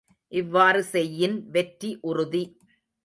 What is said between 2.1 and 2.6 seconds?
உறுதி.